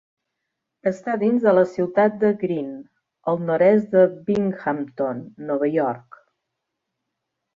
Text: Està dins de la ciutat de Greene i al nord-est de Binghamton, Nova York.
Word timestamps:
Està 0.91 1.13
dins 1.23 1.43
de 1.47 1.51
la 1.57 1.65
ciutat 1.73 2.15
de 2.23 2.31
Greene 2.45 2.79
i 2.79 2.87
al 3.33 3.43
nord-est 3.51 3.93
de 3.97 4.05
Binghamton, 4.31 5.23
Nova 5.51 5.69
York. 5.75 6.19